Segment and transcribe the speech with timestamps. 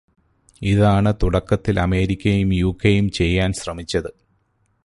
[0.61, 4.11] ഇതാണ് തുടക്കത്തിൽ അമേരിക്കയും യുകെയും ചെയ്യാൻ ശ്രമിച്ചത്.